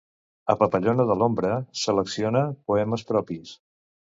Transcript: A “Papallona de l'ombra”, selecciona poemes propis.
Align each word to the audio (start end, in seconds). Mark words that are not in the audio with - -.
A 0.53 0.55
“Papallona 0.61 1.05
de 1.11 1.17
l'ombra”, 1.19 1.51
selecciona 1.81 2.43
poemes 2.71 3.05
propis. 3.13 3.57